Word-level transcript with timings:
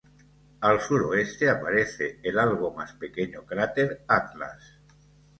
Al 0.61 0.81
suroeste 0.81 1.47
aparece 1.47 2.17
el 2.23 2.39
algo 2.39 2.73
más 2.73 2.93
pequeño 2.93 3.45
cráter 3.45 4.03
Atlas. 4.07 4.79